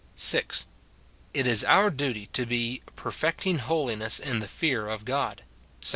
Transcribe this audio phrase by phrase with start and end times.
[0.15, 0.65] 6.
[1.31, 5.43] It is our duty to be "perfecting holiness in the fear of God,"
[5.83, 5.89] 2 Cor.